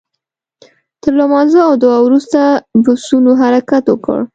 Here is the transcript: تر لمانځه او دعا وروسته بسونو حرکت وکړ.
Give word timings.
تر 1.01 1.13
لمانځه 1.19 1.59
او 1.67 1.73
دعا 1.83 1.99
وروسته 2.03 2.39
بسونو 2.83 3.31
حرکت 3.41 3.83
وکړ. 3.89 4.19